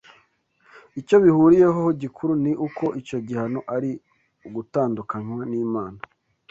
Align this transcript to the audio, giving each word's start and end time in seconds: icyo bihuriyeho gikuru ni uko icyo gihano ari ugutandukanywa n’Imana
icyo 0.99 1.15
bihuriyeho 1.23 1.83
gikuru 2.01 2.31
ni 2.43 2.51
uko 2.67 2.85
icyo 2.99 3.17
gihano 3.27 3.59
ari 3.75 3.91
ugutandukanywa 4.47 5.43
n’Imana 5.51 5.99